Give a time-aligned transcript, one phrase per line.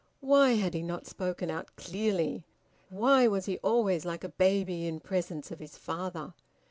[0.21, 2.43] Why had he not spoken out clearly?
[2.89, 6.33] Why was he always like a baby in presence of his father?